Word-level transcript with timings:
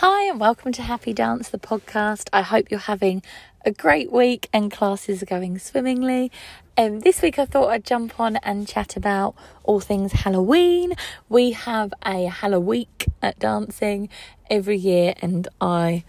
Hi, 0.00 0.28
and 0.28 0.38
welcome 0.38 0.72
to 0.72 0.82
Happy 0.82 1.14
Dance, 1.14 1.48
the 1.48 1.58
podcast. 1.58 2.28
I 2.30 2.42
hope 2.42 2.70
you're 2.70 2.80
having 2.80 3.22
a 3.64 3.72
great 3.72 4.12
week 4.12 4.46
and 4.52 4.70
classes 4.70 5.22
are 5.22 5.26
going 5.26 5.58
swimmingly. 5.58 6.30
Um, 6.76 7.00
this 7.00 7.22
week, 7.22 7.38
I 7.38 7.46
thought 7.46 7.70
I'd 7.70 7.86
jump 7.86 8.20
on 8.20 8.36
and 8.36 8.68
chat 8.68 8.94
about 8.94 9.34
all 9.64 9.80
things 9.80 10.12
Halloween. 10.12 10.92
We 11.30 11.52
have 11.52 11.94
a 12.04 12.26
Halloween 12.26 12.88
at 13.22 13.38
dancing 13.38 14.10
every 14.50 14.76
year, 14.76 15.14
and 15.22 15.48
I 15.62 16.04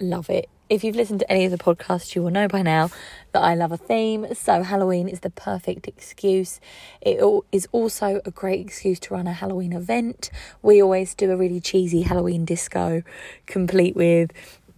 love 0.00 0.30
it 0.30 0.48
if 0.68 0.82
you've 0.82 0.96
listened 0.96 1.20
to 1.20 1.30
any 1.30 1.44
of 1.44 1.50
the 1.50 1.58
podcasts, 1.58 2.14
you 2.14 2.22
will 2.22 2.30
know 2.30 2.48
by 2.48 2.62
now 2.62 2.90
that 3.32 3.40
I 3.42 3.54
love 3.54 3.72
a 3.72 3.76
theme. 3.76 4.34
So, 4.34 4.62
Halloween 4.62 5.08
is 5.08 5.20
the 5.20 5.30
perfect 5.30 5.86
excuse. 5.86 6.60
It 7.00 7.22
is 7.52 7.68
also 7.72 8.20
a 8.24 8.30
great 8.30 8.60
excuse 8.60 8.98
to 9.00 9.14
run 9.14 9.26
a 9.26 9.32
Halloween 9.32 9.72
event. 9.72 10.30
We 10.62 10.82
always 10.82 11.14
do 11.14 11.30
a 11.30 11.36
really 11.36 11.60
cheesy 11.60 12.02
Halloween 12.02 12.44
disco, 12.44 13.02
complete 13.46 13.94
with 13.94 14.32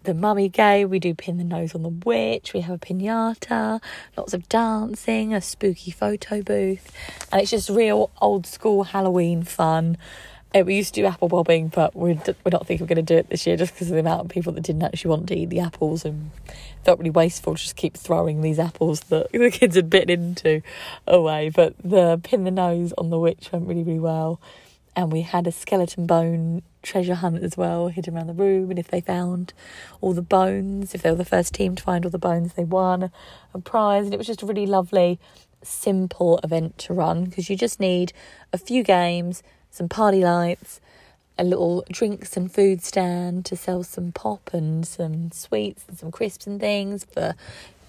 the 0.05 0.15
mummy 0.15 0.49
game. 0.49 0.91
We 0.91 0.99
do 0.99 1.15
pin 1.15 1.39
the 1.39 1.45
nose 1.45 1.75
on 1.75 1.83
the 1.83 1.89
witch. 1.89 2.53
We 2.53 2.61
have 2.61 2.75
a 2.75 2.79
pinata, 2.79 3.81
lots 4.17 4.35
of 4.35 4.49
dancing, 4.49 5.35
a 5.35 5.41
spooky 5.41 5.91
photo 5.91 6.43
booth, 6.43 6.93
and 7.33 7.41
it's 7.41 7.51
just 7.51 7.69
real 7.71 8.11
old 8.21 8.47
school 8.47 8.85
Halloween 8.85 9.43
fun. 9.43 9.97
Uh, 10.55 10.61
we 10.61 10.77
used 10.77 10.95
to 10.95 11.03
do 11.03 11.07
apple 11.07 11.29
bobbing, 11.29 11.69
but 11.69 11.95
we're, 11.95 12.15
we're 12.27 12.51
not 12.51 12.67
thinking 12.67 12.85
we're 12.85 12.95
going 12.95 12.97
to 12.97 13.03
do 13.03 13.19
it 13.19 13.29
this 13.29 13.47
year 13.47 13.57
just 13.57 13.75
because 13.75 13.89
of 13.89 13.95
the 13.95 14.01
amount 14.01 14.23
of 14.23 14.29
people 14.29 14.51
that 14.51 14.63
didn't 14.63 14.83
actually 14.83 15.11
want 15.11 15.29
to 15.29 15.37
eat 15.37 15.51
the 15.51 15.61
apples 15.61 16.07
and 16.07 16.31
felt 16.85 16.99
really 16.99 17.11
wasteful 17.11 17.55
to 17.55 17.61
just 17.61 17.77
keep 17.77 17.95
throwing 17.95 18.41
these 18.41 18.59
apples 18.59 19.01
that 19.03 19.31
the 19.33 19.51
kids 19.51 19.77
had 19.77 19.91
bitten 19.91 20.11
into 20.11 20.63
away. 21.07 21.51
But 21.51 21.75
the 21.85 22.19
pin 22.23 22.45
the 22.45 22.51
nose 22.51 22.95
on 22.97 23.11
the 23.11 23.19
witch 23.19 23.51
went 23.53 23.67
really, 23.67 23.83
really 23.83 23.99
well. 23.99 24.41
And 24.97 25.13
we 25.13 25.21
had 25.21 25.47
a 25.47 25.53
skeleton 25.53 26.07
bone 26.07 26.63
treasure 26.83 27.17
hunt 27.17 27.45
as 27.45 27.57
well, 27.57 27.89
hidden 27.89 28.17
around 28.17 28.29
the 28.29 28.33
room. 28.33 28.71
And 28.71 28.79
if 28.79 28.89
they 28.89 29.03
found 29.03 29.53
all 30.01 30.15
the 30.15 30.23
bones, 30.23 30.95
if 30.95 31.03
they 31.03 31.11
were 31.11 31.17
the 31.17 31.27
first 31.27 31.53
team 31.53 31.75
to 31.77 31.83
find 31.83 32.07
all 32.07 32.11
the 32.11 32.19
bones, 32.19 32.55
they 32.55 32.65
won 32.65 33.11
a 33.53 33.59
prize. 33.59 34.07
And 34.07 34.15
it 34.15 34.17
was 34.17 34.27
just 34.27 34.43
a 34.43 34.47
really 34.47 34.67
lovely, 34.67 35.21
simple 35.63 36.41
event 36.43 36.79
to 36.79 36.95
run 36.95 37.27
because 37.27 37.51
you 37.51 37.57
just 37.57 37.79
need 37.79 38.15
a 38.51 38.59
few 38.59 38.83
games 38.83 39.43
some 39.71 39.89
party 39.89 40.23
lights, 40.25 40.81
a 41.39 41.45
little 41.45 41.85
drinks 41.91 42.37
and 42.37 42.53
food 42.53 42.83
stand 42.83 43.45
to 43.47 43.57
sell 43.57 43.83
some 43.83 44.13
pop 44.13 44.51
and 44.53 44.87
some 44.87 45.31
sweets 45.31 45.85
and 45.89 45.97
some 45.97 46.11
crisps 46.11 46.47
and 46.47 46.61
things 46.61 47.05
for 47.05 47.35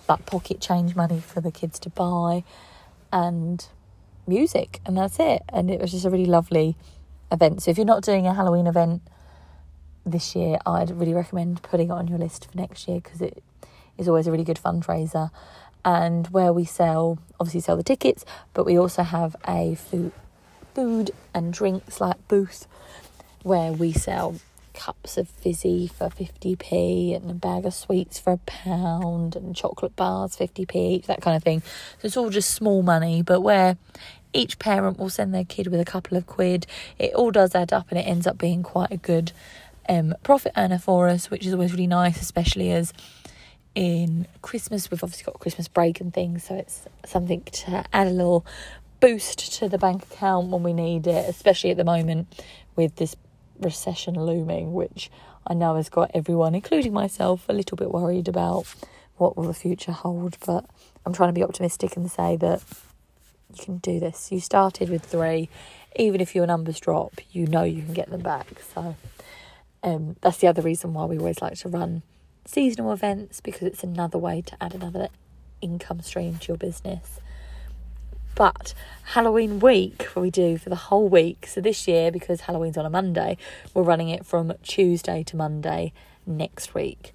like 0.08 0.26
pocket 0.26 0.60
change 0.60 0.96
money 0.96 1.20
for 1.20 1.42
the 1.42 1.52
kids 1.52 1.80
to 1.80 1.90
buy 1.90 2.44
and 3.12 3.68
music 4.28 4.80
and 4.86 4.98
that's 4.98 5.20
it. 5.20 5.42
And 5.50 5.72
it 5.72 5.80
was 5.80 5.92
just 5.92 6.06
a 6.06 6.10
really 6.10 6.26
lovely 6.26 6.76
event. 7.32 7.64
So 7.64 7.72
if 7.72 7.78
you're 7.78 7.86
not 7.86 8.04
doing 8.04 8.28
a 8.28 8.34
halloween 8.34 8.68
event 8.68 9.02
this 10.06 10.36
year 10.36 10.58
i'd 10.66 10.90
really 10.90 11.14
recommend 11.14 11.62
putting 11.62 11.90
it 11.90 11.92
on 11.92 12.08
your 12.08 12.18
list 12.18 12.50
for 12.50 12.58
next 12.58 12.88
year 12.88 13.00
because 13.00 13.22
it 13.22 13.44
is 13.98 14.08
always 14.08 14.26
a 14.28 14.32
really 14.32 14.44
good 14.44 14.60
fundraiser. 14.64 15.30
And 15.86 16.28
where 16.28 16.52
we 16.52 16.66
sell 16.66 17.20
obviously 17.40 17.62
sell 17.62 17.78
the 17.78 17.84
tickets 17.84 18.26
but 18.54 18.66
we 18.66 18.78
also 18.78 19.04
have 19.04 19.36
a 19.48 19.76
food 19.76 20.12
food 20.80 21.12
and 21.34 21.52
drinks 21.52 22.00
like 22.00 22.26
booth 22.30 22.66
where 23.44 23.74
we 23.74 23.92
sell 23.92 24.40
cups 24.74 25.18
of 25.18 25.28
fizzy 25.28 25.88
for 25.88 26.08
50p 26.08 27.14
and 27.14 27.30
a 27.30 27.34
bag 27.34 27.66
of 27.66 27.74
sweets 27.74 28.18
for 28.18 28.32
a 28.32 28.38
pound 28.38 29.36
and 29.36 29.54
chocolate 29.54 29.94
bars 29.98 30.38
50p 30.38 30.76
each 30.76 31.08
that 31.08 31.22
kind 31.22 31.36
of 31.36 31.44
thing. 31.44 31.62
So 32.00 32.06
it's 32.06 32.16
all 32.16 32.30
just 32.30 32.52
small 32.52 32.82
money 32.82 33.22
but 33.22 33.42
where 33.42 33.76
each 34.32 34.58
parent 34.58 34.98
will 34.98 35.10
send 35.10 35.34
their 35.34 35.44
kid 35.44 35.68
with 35.68 35.82
a 35.82 35.86
couple 35.86 36.16
of 36.16 36.26
quid 36.26 36.66
it 36.98 37.14
all 37.14 37.32
does 37.32 37.54
add 37.56 37.74
up 37.74 37.88
and 37.90 38.00
it 38.00 38.04
ends 38.04 38.26
up 38.26 38.38
being 38.38 38.64
quite 38.64 38.92
a 38.92 38.98
good 38.98 39.34
um, 39.90 40.16
profit 40.24 40.54
earner 40.56 40.80
for 40.80 41.10
us 41.10 41.30
which 41.30 41.46
is 41.46 41.52
always 41.52 41.74
really 41.74 41.88
nice 41.88 42.22
especially 42.22 42.72
as 42.72 42.94
in 43.76 44.28
Christmas 44.42 44.90
we've 44.90 45.04
obviously 45.04 45.26
got 45.26 45.42
Christmas 45.42 45.68
break 45.68 46.00
and 46.00 46.14
things 46.14 46.46
so 46.46 46.56
it's 46.56 46.86
something 47.06 47.42
to 47.42 47.84
add 47.92 48.08
a 48.08 48.12
little 48.12 48.46
boost 49.00 49.54
to 49.60 49.70
the 49.70 49.78
bank 49.78 50.04
account 50.04 50.48
when 50.50 50.64
we 50.64 50.74
need 50.74 51.08
it, 51.08 51.30
especially 51.30 51.72
at 51.72 51.78
the 51.78 51.84
moment 51.84 52.28
with 52.76 52.96
this 52.98 53.16
recession 53.60 54.16
looming, 54.16 54.74
which 54.74 55.10
I 55.48 55.54
know 55.54 55.76
has 55.76 55.90
got 55.90 56.12
everyone, 56.14 56.56
including 56.56 56.94
myself, 56.94 57.46
a 57.50 57.54
little 57.54 57.78
bit 57.78 57.92
worried 57.92 58.28
about 58.28 58.66
what 59.18 59.36
will 59.36 59.46
the 59.46 59.54
future 59.54 59.92
hold. 59.92 60.38
But 60.46 60.66
I'm 61.06 61.14
trying 61.14 61.30
to 61.30 61.34
be 61.34 61.44
optimistic 61.44 61.96
and 61.96 62.10
say 62.10 62.36
that 62.38 62.64
you 63.56 63.64
can 63.64 63.78
do 63.78 64.00
this. 64.00 64.32
You 64.32 64.40
started 64.40 64.90
with 64.90 65.04
three, 65.04 65.50
even 65.96 66.22
if 66.22 66.36
your 66.36 66.46
numbers 66.46 66.80
drop, 66.80 67.14
you 67.32 67.48
know 67.48 67.64
you 67.64 67.82
can 67.82 67.94
get 67.94 68.10
them 68.10 68.22
back. 68.22 68.48
So 68.74 68.96
um, 69.84 70.16
that's 70.22 70.38
the 70.38 70.48
other 70.48 70.62
reason 70.62 70.94
why 70.94 71.06
we 71.06 71.18
always 71.18 71.42
like 71.42 71.58
to 71.60 71.70
run 71.70 72.04
seasonal 72.46 72.92
events 72.92 73.42
because 73.42 73.64
it's 73.64 73.84
another 73.84 74.18
way 74.18 74.42
to 74.42 74.58
add 74.62 74.74
another 74.74 75.10
income 75.62 76.02
stream 76.02 76.38
to 76.38 76.48
your 76.50 76.58
business. 76.58 77.20
But 78.40 78.74
Halloween 79.04 79.60
week, 79.60 80.04
what 80.14 80.22
we 80.22 80.32
do 80.32 80.58
for 80.58 80.70
the 80.70 80.78
whole 80.78 81.10
week. 81.10 81.46
So 81.46 81.60
this 81.60 81.90
year, 81.90 82.10
because 82.10 82.40
Halloween's 82.40 82.78
on 82.78 82.86
a 82.86 82.90
Monday, 82.90 83.36
we're 83.74 83.84
running 83.84 84.08
it 84.08 84.26
from 84.26 84.54
Tuesday 84.64 85.24
to 85.24 85.36
Monday 85.36 85.92
next 86.26 86.74
week. 86.74 87.12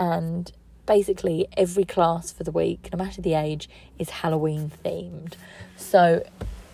And 0.00 0.50
basically, 0.84 1.46
every 1.56 1.84
class 1.84 2.32
for 2.32 2.42
the 2.42 2.50
week, 2.50 2.88
no 2.92 2.96
matter 2.96 3.22
the 3.22 3.34
age, 3.34 3.70
is 4.00 4.10
Halloween 4.10 4.72
themed. 4.84 5.34
So 5.76 6.24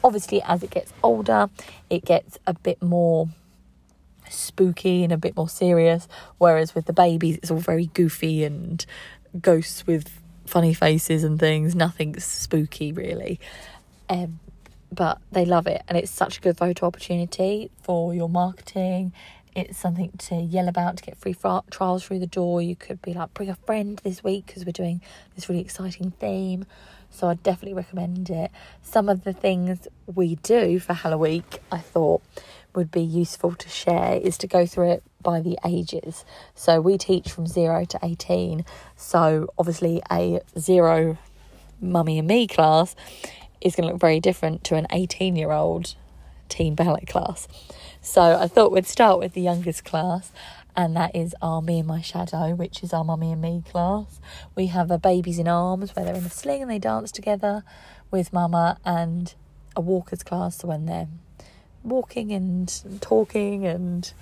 obviously, 0.02 0.40
as 0.40 0.62
it 0.62 0.70
gets 0.70 0.90
older, 1.02 1.50
it 1.90 2.06
gets 2.06 2.38
a 2.46 2.54
bit 2.54 2.82
more 2.82 3.28
spooky 4.30 5.04
and 5.04 5.12
a 5.12 5.18
bit 5.18 5.36
more 5.36 5.50
serious. 5.50 6.08
Whereas 6.38 6.74
with 6.74 6.86
the 6.86 6.94
babies, 6.94 7.36
it's 7.36 7.50
all 7.50 7.58
very 7.58 7.90
goofy 7.92 8.44
and 8.44 8.86
ghosts 9.38 9.86
with 9.86 10.22
funny 10.46 10.72
faces 10.72 11.24
and 11.24 11.38
things. 11.38 11.74
Nothing 11.74 12.18
spooky, 12.18 12.92
really. 12.92 13.40
Um, 14.08 14.40
but 14.92 15.18
they 15.32 15.44
love 15.44 15.66
it, 15.66 15.82
and 15.88 15.98
it's 15.98 16.10
such 16.10 16.38
a 16.38 16.40
good 16.40 16.56
photo 16.56 16.86
opportunity 16.86 17.70
for 17.82 18.14
your 18.14 18.28
marketing. 18.28 19.12
It's 19.54 19.78
something 19.78 20.10
to 20.18 20.36
yell 20.36 20.68
about 20.68 20.96
to 20.96 21.02
get 21.02 21.16
free 21.16 21.34
trials 21.70 22.04
through 22.04 22.18
the 22.18 22.26
door. 22.26 22.60
You 22.60 22.74
could 22.74 23.00
be 23.02 23.14
like, 23.14 23.34
bring 23.34 23.48
a 23.48 23.54
friend 23.54 24.00
this 24.02 24.24
week 24.24 24.46
because 24.46 24.64
we're 24.64 24.72
doing 24.72 25.00
this 25.34 25.48
really 25.48 25.60
exciting 25.60 26.10
theme. 26.12 26.66
So 27.10 27.28
I 27.28 27.34
definitely 27.34 27.74
recommend 27.74 28.28
it. 28.30 28.50
Some 28.82 29.08
of 29.08 29.22
the 29.22 29.32
things 29.32 29.86
we 30.12 30.34
do 30.36 30.80
for 30.80 30.94
Halloween, 30.94 31.44
I 31.70 31.78
thought 31.78 32.22
would 32.74 32.90
be 32.90 33.02
useful 33.02 33.54
to 33.54 33.68
share 33.68 34.14
is 34.16 34.36
to 34.38 34.48
go 34.48 34.66
through 34.66 34.90
it 34.90 35.04
by 35.22 35.40
the 35.40 35.56
ages. 35.64 36.24
So 36.56 36.80
we 36.80 36.98
teach 36.98 37.30
from 37.30 37.46
zero 37.46 37.84
to 37.84 37.98
18. 38.02 38.64
So 38.96 39.48
obviously, 39.56 40.02
a 40.10 40.40
zero 40.58 41.16
mummy 41.80 42.18
and 42.18 42.26
me 42.26 42.48
class 42.48 42.96
is 43.64 43.74
going 43.74 43.88
to 43.88 43.92
look 43.94 44.00
very 44.00 44.20
different 44.20 44.62
to 44.64 44.76
an 44.76 44.86
18 44.92 45.34
year 45.34 45.50
old 45.50 45.94
teen 46.48 46.74
ballet 46.74 47.04
class. 47.06 47.48
So 48.00 48.20
I 48.20 48.46
thought 48.46 48.70
we'd 48.70 48.86
start 48.86 49.18
with 49.18 49.32
the 49.32 49.40
youngest 49.40 49.84
class, 49.84 50.30
and 50.76 50.94
that 50.94 51.16
is 51.16 51.34
our 51.40 51.62
Me 51.62 51.78
and 51.78 51.88
My 51.88 52.02
Shadow, 52.02 52.54
which 52.54 52.82
is 52.82 52.92
our 52.92 53.02
Mummy 53.02 53.32
and 53.32 53.40
Me 53.40 53.64
class. 53.68 54.20
We 54.54 54.66
have 54.66 54.90
a 54.90 54.98
Babies 54.98 55.38
in 55.38 55.48
Arms 55.48 55.96
where 55.96 56.04
they're 56.04 56.14
in 56.14 56.24
a 56.24 56.30
sling 56.30 56.62
and 56.62 56.70
they 56.70 56.78
dance 56.78 57.10
together 57.10 57.64
with 58.10 58.32
Mama, 58.32 58.78
and 58.84 59.34
a 59.74 59.80
Walkers 59.80 60.22
class 60.22 60.58
so 60.58 60.68
when 60.68 60.86
they're 60.86 61.08
walking 61.82 62.32
and 62.32 63.00
talking 63.00 63.66
and 63.66 64.12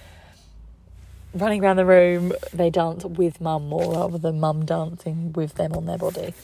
running 1.35 1.63
around 1.63 1.77
the 1.77 1.85
room, 1.85 2.33
they 2.53 2.71
dance 2.71 3.05
with 3.05 3.41
Mum 3.41 3.69
more 3.69 3.93
rather 3.93 4.19
than 4.19 4.41
Mum 4.41 4.65
dancing 4.65 5.33
with 5.33 5.55
them 5.55 5.73
on 5.73 5.87
their 5.87 5.99
body. 5.99 6.35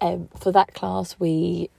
Um, 0.00 0.28
for 0.38 0.52
that 0.52 0.74
class, 0.74 1.16
we 1.18 1.70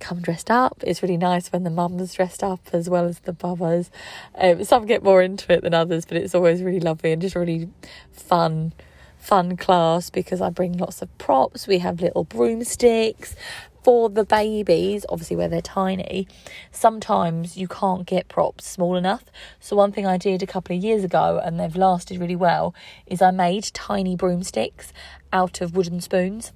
come 0.00 0.20
dressed 0.20 0.50
up. 0.50 0.82
It's 0.86 1.02
really 1.02 1.16
nice 1.16 1.52
when 1.52 1.64
the 1.64 1.70
mum's 1.70 2.14
dressed 2.14 2.42
up 2.42 2.60
as 2.72 2.88
well 2.88 3.04
as 3.04 3.20
the 3.20 3.32
bubbas. 3.32 3.90
Um, 4.34 4.64
some 4.64 4.86
get 4.86 5.02
more 5.02 5.22
into 5.22 5.52
it 5.52 5.62
than 5.62 5.74
others, 5.74 6.04
but 6.04 6.16
it's 6.16 6.34
always 6.34 6.62
really 6.62 6.80
lovely 6.80 7.12
and 7.12 7.22
just 7.22 7.36
really 7.36 7.68
fun, 8.12 8.72
fun 9.18 9.56
class 9.56 10.10
because 10.10 10.40
I 10.40 10.50
bring 10.50 10.78
lots 10.78 11.02
of 11.02 11.16
props. 11.18 11.66
We 11.66 11.78
have 11.78 12.00
little 12.00 12.24
broomsticks 12.24 13.36
for 13.82 14.10
the 14.10 14.24
babies, 14.24 15.06
obviously 15.08 15.36
where 15.36 15.48
they're 15.48 15.62
tiny. 15.62 16.28
Sometimes 16.70 17.56
you 17.56 17.68
can't 17.68 18.06
get 18.06 18.28
props 18.28 18.66
small 18.66 18.96
enough. 18.96 19.24
So 19.58 19.76
one 19.76 19.92
thing 19.92 20.06
I 20.06 20.18
did 20.18 20.42
a 20.42 20.46
couple 20.46 20.76
of 20.76 20.82
years 20.82 21.04
ago, 21.04 21.40
and 21.42 21.58
they've 21.58 21.76
lasted 21.76 22.20
really 22.20 22.36
well, 22.36 22.74
is 23.06 23.22
I 23.22 23.30
made 23.30 23.64
tiny 23.72 24.16
broomsticks 24.16 24.92
out 25.32 25.60
of 25.60 25.76
wooden 25.76 26.00
spoons 26.00 26.52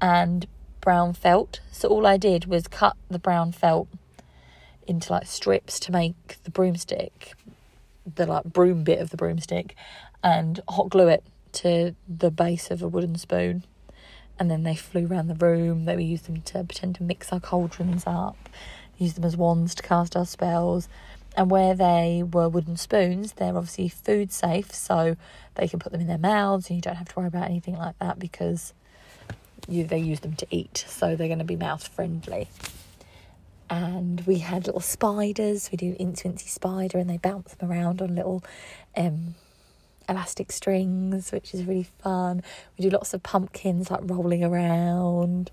and 0.00 0.46
brown 0.82 1.14
felt. 1.14 1.60
So 1.70 1.88
all 1.88 2.06
I 2.06 2.18
did 2.18 2.44
was 2.44 2.68
cut 2.68 2.96
the 3.08 3.18
brown 3.18 3.52
felt 3.52 3.88
into 4.86 5.10
like 5.12 5.26
strips 5.26 5.80
to 5.80 5.92
make 5.92 6.36
the 6.44 6.50
broomstick, 6.50 7.32
the 8.14 8.26
like 8.26 8.44
broom 8.44 8.84
bit 8.84 8.98
of 8.98 9.08
the 9.08 9.16
broomstick, 9.16 9.74
and 10.22 10.60
hot 10.68 10.90
glue 10.90 11.08
it 11.08 11.24
to 11.52 11.94
the 12.06 12.30
base 12.30 12.70
of 12.70 12.82
a 12.82 12.88
wooden 12.88 13.16
spoon. 13.16 13.64
And 14.38 14.50
then 14.50 14.64
they 14.64 14.74
flew 14.74 15.06
around 15.06 15.28
the 15.28 15.34
room. 15.34 15.84
They 15.84 15.96
we 15.96 16.04
used 16.04 16.26
them 16.26 16.42
to 16.42 16.64
pretend 16.64 16.96
to 16.96 17.02
mix 17.02 17.32
our 17.32 17.40
cauldrons 17.40 18.04
up, 18.06 18.48
use 18.98 19.14
them 19.14 19.24
as 19.24 19.36
wands 19.36 19.74
to 19.76 19.82
cast 19.82 20.16
our 20.16 20.26
spells. 20.26 20.88
and 21.34 21.50
where 21.50 21.74
they 21.74 22.22
were 22.30 22.48
wooden 22.48 22.76
spoons, 22.76 23.32
they're 23.34 23.56
obviously 23.56 23.88
food 23.88 24.30
safe, 24.32 24.74
so 24.74 25.16
they 25.54 25.66
can 25.66 25.78
put 25.78 25.92
them 25.92 26.00
in 26.00 26.06
their 26.06 26.18
mouths 26.18 26.68
and 26.68 26.76
you 26.76 26.82
don't 26.82 26.96
have 26.96 27.08
to 27.08 27.14
worry 27.16 27.28
about 27.28 27.44
anything 27.44 27.74
like 27.76 27.98
that 27.98 28.18
because 28.18 28.74
you, 29.68 29.84
they 29.84 29.98
use 29.98 30.20
them 30.20 30.34
to 30.36 30.46
eat, 30.50 30.84
so 30.88 31.16
they're 31.16 31.28
going 31.28 31.38
to 31.38 31.44
be 31.44 31.56
mouth 31.56 31.86
friendly. 31.86 32.48
And 33.70 34.20
we 34.26 34.38
had 34.38 34.66
little 34.66 34.80
spiders. 34.80 35.70
We 35.72 35.76
do 35.76 35.94
Incy 35.94 36.24
Wincy 36.24 36.48
Spider, 36.48 36.98
and 36.98 37.08
they 37.08 37.16
bounce 37.16 37.54
them 37.54 37.70
around 37.70 38.02
on 38.02 38.14
little 38.14 38.44
um, 38.96 39.34
elastic 40.08 40.52
strings, 40.52 41.32
which 41.32 41.54
is 41.54 41.64
really 41.64 41.88
fun. 42.02 42.42
We 42.76 42.82
do 42.82 42.90
lots 42.90 43.14
of 43.14 43.22
pumpkins, 43.22 43.90
like 43.90 44.00
rolling 44.02 44.44
around, 44.44 45.50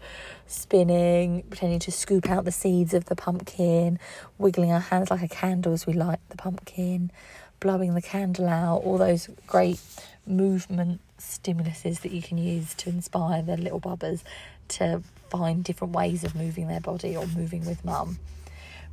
spinning, 0.47 1.44
pretending 1.44 1.79
to 1.79 1.91
scoop 1.91 2.29
out 2.29 2.45
the 2.45 2.51
seeds 2.51 2.94
of 2.94 3.05
the 3.05 3.15
pumpkin, 3.15 4.00
wiggling 4.38 4.71
our 4.71 4.79
hands 4.79 5.12
like 5.12 5.21
a 5.21 5.27
candle 5.27 5.73
as 5.73 5.88
we 5.88 5.94
light 5.94 6.19
the 6.29 6.38
pumpkin, 6.38 7.12
blowing 7.59 7.94
the 7.94 8.01
candle 8.01 8.47
out, 8.47 8.81
all 8.83 8.97
those 8.97 9.29
great 9.47 9.79
movement 10.25 11.00
stimuluses 11.19 12.01
that 12.01 12.12
you 12.12 12.21
can 12.21 12.38
use 12.38 12.74
to 12.75 12.89
inspire 12.89 13.42
the 13.42 13.57
little 13.57 13.80
bubbers 13.80 14.24
to 14.69 15.01
find 15.30 15.63
different 15.63 15.94
ways 15.94 16.24
of 16.24 16.36
moving 16.36 16.68
their 16.68 16.80
body 16.80 17.16
or 17.16 17.25
moving 17.27 17.66
with 17.66 17.83
mum. 17.86 18.19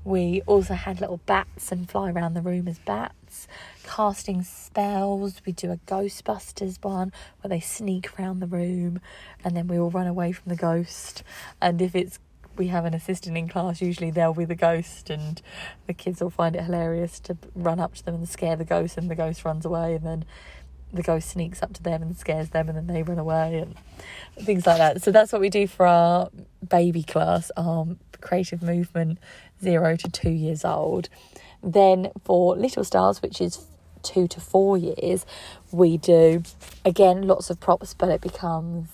We 0.04 0.42
also 0.46 0.74
had 0.74 1.00
little 1.00 1.20
bats 1.26 1.72
and 1.72 1.90
fly 1.90 2.10
around 2.10 2.34
the 2.34 2.40
room 2.40 2.68
as 2.68 2.78
bats, 2.78 3.48
casting 3.82 4.44
spells. 4.44 5.42
We 5.44 5.52
do 5.52 5.72
a 5.72 5.78
Ghostbusters 5.78 6.82
one 6.82 7.12
where 7.40 7.48
they 7.48 7.58
sneak 7.58 8.16
around 8.16 8.38
the 8.38 8.46
room 8.46 9.00
and 9.42 9.56
then 9.56 9.66
we 9.66 9.78
all 9.78 9.90
run 9.90 10.06
away 10.06 10.30
from 10.30 10.50
the 10.50 10.56
ghost. 10.56 11.24
And 11.60 11.82
if 11.82 11.96
it's 11.96 12.20
we 12.56 12.68
have 12.68 12.84
an 12.84 12.94
assistant 12.94 13.36
in 13.36 13.48
class, 13.48 13.82
usually 13.82 14.10
they'll 14.10 14.34
be 14.34 14.44
the 14.44 14.54
ghost, 14.54 15.10
and 15.10 15.40
the 15.86 15.92
kids 15.92 16.20
will 16.20 16.30
find 16.30 16.56
it 16.56 16.62
hilarious 16.62 17.20
to 17.20 17.36
run 17.54 17.80
up 17.80 17.94
to 17.94 18.04
them 18.04 18.14
and 18.14 18.28
scare 18.28 18.56
the 18.56 18.64
ghost, 18.64 18.96
and 18.96 19.10
the 19.10 19.14
ghost 19.14 19.44
runs 19.44 19.64
away, 19.64 19.94
and 19.94 20.04
then 20.04 20.24
the 20.92 21.02
ghost 21.02 21.30
sneaks 21.30 21.62
up 21.62 21.72
to 21.74 21.82
them 21.82 22.02
and 22.02 22.16
scares 22.16 22.50
them, 22.50 22.68
and 22.68 22.76
then 22.76 22.86
they 22.86 23.02
run 23.02 23.18
away, 23.18 23.58
and 23.58 23.74
things 24.44 24.66
like 24.66 24.78
that. 24.78 25.02
So 25.02 25.10
that's 25.10 25.32
what 25.32 25.40
we 25.40 25.50
do 25.50 25.66
for 25.66 25.86
our 25.86 26.30
baby 26.66 27.02
class, 27.02 27.50
our 27.56 27.86
creative 28.20 28.62
movement 28.62 29.18
zero 29.62 29.96
to 29.96 30.10
two 30.10 30.30
years 30.30 30.64
old. 30.64 31.08
Then 31.62 32.10
for 32.24 32.56
Little 32.56 32.84
Stars, 32.84 33.22
which 33.22 33.40
is 33.40 33.66
two 34.02 34.28
to 34.28 34.40
four 34.40 34.78
years, 34.78 35.26
we 35.72 35.96
do 35.96 36.42
again 36.84 37.26
lots 37.26 37.50
of 37.50 37.60
props, 37.60 37.94
but 37.94 38.08
it 38.08 38.20
becomes 38.20 38.88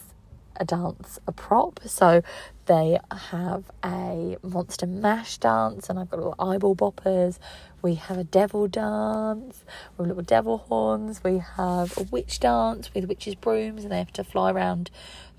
a 0.63 0.65
dance, 0.65 1.19
a 1.27 1.33
prop. 1.33 1.81
So 1.85 2.23
they 2.67 2.99
have 3.11 3.65
a 3.85 4.37
monster 4.43 4.87
mash 4.87 5.37
dance, 5.39 5.91
and 5.91 5.99
I've 5.99 6.09
got 6.09 6.19
little 6.19 6.37
eyeball 6.39 6.77
boppers. 6.77 7.39
We 7.83 7.97
have 7.97 8.17
a 8.17 8.25
devil 8.25 8.69
dance 8.69 9.65
with 9.97 10.09
little 10.09 10.23
devil 10.23 10.59
horns. 10.59 11.23
We 11.23 11.39
have 11.57 11.97
a 11.99 12.05
witch 12.05 12.41
dance 12.41 12.95
with 12.95 13.05
witches' 13.07 13.35
brooms, 13.35 13.83
and 13.83 13.93
they 13.93 13.99
have 13.99 14.13
to 14.15 14.25
fly 14.25 14.53
around 14.53 14.91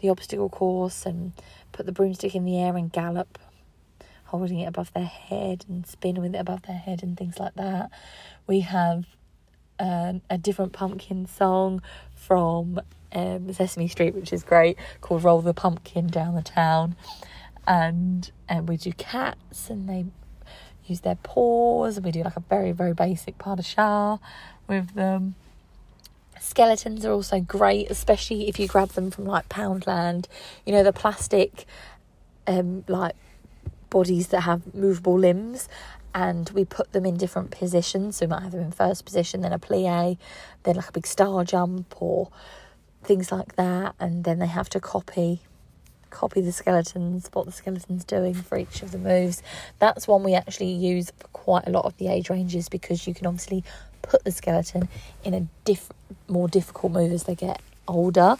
the 0.01 0.09
obstacle 0.09 0.49
course 0.49 1.05
and 1.05 1.31
put 1.71 1.85
the 1.85 1.93
broomstick 1.93 2.35
in 2.35 2.43
the 2.45 2.59
air 2.59 2.75
and 2.75 2.91
gallop, 2.91 3.39
holding 4.25 4.59
it 4.59 4.65
above 4.65 4.91
their 4.93 5.05
head 5.05 5.65
and 5.69 5.87
spin 5.87 6.21
with 6.21 6.35
it 6.35 6.39
above 6.39 6.63
their 6.63 6.77
head 6.77 7.01
and 7.01 7.17
things 7.17 7.39
like 7.39 7.55
that. 7.55 7.89
We 8.45 8.59
have 8.59 9.05
um, 9.79 10.21
a 10.29 10.37
different 10.37 10.73
pumpkin 10.73 11.25
song 11.25 11.81
from 12.13 12.81
um, 13.13 13.53
Sesame 13.53 13.87
Street, 13.87 14.15
which 14.15 14.33
is 14.33 14.43
great, 14.43 14.77
called 15.01 15.23
Roll 15.23 15.41
the 15.41 15.53
Pumpkin 15.53 16.07
Down 16.07 16.35
the 16.35 16.41
Town. 16.41 16.95
And, 17.65 18.29
and 18.49 18.67
we 18.67 18.77
do 18.77 18.91
cats 18.91 19.69
and 19.69 19.87
they 19.87 20.05
use 20.85 21.01
their 21.01 21.15
paws 21.15 21.97
and 21.97 22.05
we 22.05 22.11
do 22.11 22.23
like 22.23 22.35
a 22.35 22.41
very, 22.41 22.71
very 22.71 22.93
basic 22.93 23.37
pas 23.37 23.55
de 23.55 23.63
chat 23.63 24.19
with 24.67 24.93
them. 24.95 25.35
Skeletons 26.39 27.05
are 27.05 27.11
also 27.11 27.39
great, 27.39 27.89
especially 27.89 28.49
if 28.49 28.59
you 28.59 28.67
grab 28.67 28.89
them 28.89 29.11
from 29.11 29.25
like 29.25 29.47
Poundland. 29.47 30.25
You 30.65 30.73
know, 30.73 30.83
the 30.83 30.91
plastic 30.91 31.65
um 32.45 32.83
like 32.89 33.15
bodies 33.89 34.27
that 34.27 34.41
have 34.41 34.73
movable 34.73 35.17
limbs 35.17 35.69
and 36.13 36.49
we 36.49 36.65
put 36.65 36.91
them 36.91 37.05
in 37.05 37.15
different 37.17 37.51
positions. 37.51 38.17
So 38.17 38.25
we 38.25 38.31
might 38.31 38.43
have 38.43 38.51
them 38.51 38.61
in 38.61 38.71
first 38.71 39.05
position, 39.05 39.41
then 39.41 39.53
a 39.53 39.59
plie, 39.59 40.17
then 40.63 40.75
like 40.75 40.89
a 40.89 40.91
big 40.91 41.07
star 41.07 41.43
jump 41.43 42.01
or 42.01 42.29
things 43.03 43.31
like 43.31 43.55
that, 43.55 43.95
and 43.99 44.23
then 44.23 44.39
they 44.39 44.47
have 44.47 44.69
to 44.69 44.79
copy 44.79 45.41
copy 46.09 46.41
the 46.41 46.51
skeletons, 46.51 47.27
what 47.33 47.47
the 47.47 47.51
skeleton's 47.51 48.05
doing 48.05 48.35
for 48.35 48.55
each 48.55 48.83
of 48.83 48.91
the 48.91 48.99
moves. 48.99 49.41
That's 49.79 50.07
one 50.07 50.23
we 50.23 50.35
actually 50.35 50.71
use 50.71 51.11
for 51.17 51.27
quite 51.29 51.67
a 51.67 51.71
lot 51.71 51.85
of 51.85 51.97
the 51.97 52.07
age 52.07 52.29
ranges 52.29 52.69
because 52.69 53.07
you 53.07 53.15
can 53.15 53.25
obviously 53.25 53.63
put 54.03 54.23
the 54.23 54.31
skeleton 54.31 54.89
in 55.23 55.33
a 55.33 55.47
diff- 55.65 55.91
more 56.27 56.47
difficult 56.47 56.93
move 56.93 57.11
as 57.11 57.23
they 57.23 57.33
get 57.33 57.59
older. 57.87 58.37